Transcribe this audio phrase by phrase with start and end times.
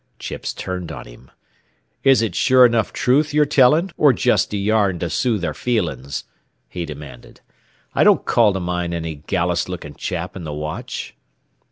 [0.17, 1.29] Chips turned on him.
[2.03, 6.23] "Is it sure 'nuff truth ye're tellin', or jest a yarn to soothe our feelin's?"
[6.67, 7.41] he demanded.
[7.93, 11.15] "I don't call to mind any gallus lookin' chap in th' watch."